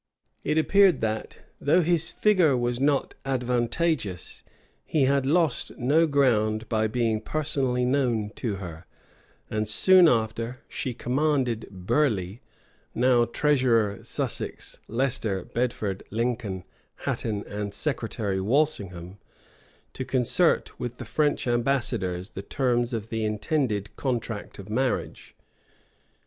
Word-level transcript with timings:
It 0.43 0.57
appeared 0.57 0.99
that, 1.01 1.41
though 1.59 1.81
his 1.81 2.11
figure; 2.11 2.57
was 2.57 2.79
not 2.79 3.13
advantageous, 3.23 4.41
he 4.83 5.03
had 5.03 5.27
lost 5.27 5.77
no 5.77 6.07
ground 6.07 6.67
by 6.67 6.87
being 6.87 7.21
personally 7.21 7.85
known 7.85 8.31
to 8.37 8.55
her; 8.55 8.87
and 9.47 9.69
soon 9.69 10.07
after, 10.07 10.59
she 10.67 10.95
commanded 10.95 11.67
Burleigh, 11.69 12.39
now 12.95 13.25
treasurer, 13.25 13.99
Sussex, 14.03 14.79
Leicester, 14.87 15.45
Bedford, 15.45 16.01
Lincoln, 16.09 16.63
Hatton, 17.05 17.43
and 17.45 17.71
Secretary 17.71 18.41
Walsingham, 18.41 19.19
to 19.93 20.03
concert 20.03 20.79
with 20.79 20.97
the 20.97 21.05
French 21.05 21.45
ambassadors 21.45 22.31
the 22.31 22.41
terms 22.41 22.91
of 22.95 23.09
the 23.09 23.23
intended 23.23 23.95
contract 23.97 24.57
of 24.57 24.67
marriage. 24.67 25.35